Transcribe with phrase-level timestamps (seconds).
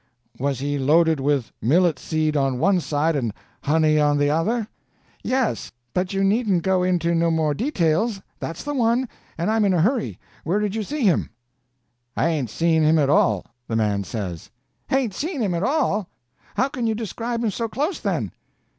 [0.39, 4.67] "Was he loaded with millet seed on one side and honey on the other?"
[5.21, 9.81] "Yes, but you needn't go into no more details—that's the one, and I'm in a
[9.83, 10.17] hurry.
[10.43, 11.29] Where did you see him?"
[12.17, 14.49] "I hain't seen him at all," the man says.
[14.87, 16.09] "Hain't seen him at all?
[16.55, 18.31] How can you describe him so close, then?"